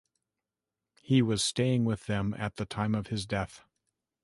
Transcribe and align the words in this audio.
He 0.99 1.21
was 1.21 1.43
staying 1.43 1.85
with 1.85 2.07
them 2.07 2.33
at 2.39 2.55
the 2.55 2.65
time 2.65 2.95
of 2.95 3.05
his 3.09 3.27
death. 3.27 3.63